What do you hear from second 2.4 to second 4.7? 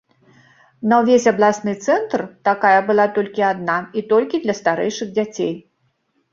такая была толькі адна і толькі для